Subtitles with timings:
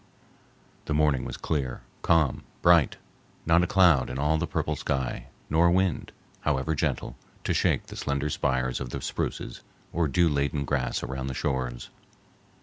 [0.85, 6.11] The morning was clear, calm, bright—not a cloud in all the purple sky, nor wind,
[6.39, 9.61] however gentle, to shake the slender spires of the spruces
[9.93, 11.91] or dew laden grass around the shores.